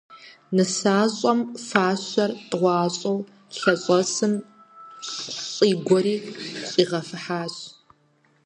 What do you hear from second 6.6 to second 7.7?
щӏигъэфыхьащ.